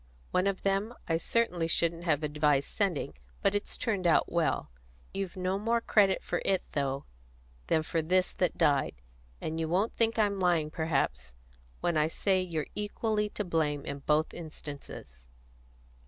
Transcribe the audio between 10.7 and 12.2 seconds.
perhaps, when I